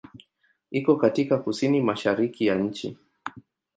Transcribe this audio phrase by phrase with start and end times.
[0.71, 2.97] Iko katika kusini-mashariki ya nchi.